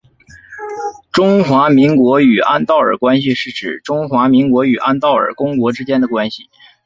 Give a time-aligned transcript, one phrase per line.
[1.11, 6.49] 中华民国与安道尔关系是指中华民国与安道尔公国之间的关系。